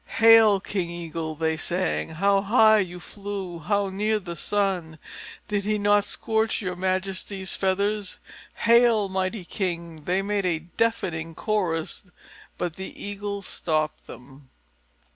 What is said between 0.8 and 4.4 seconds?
Eagle!" they sang. "How high you flew! How near the